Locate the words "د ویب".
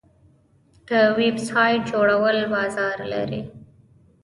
0.87-1.35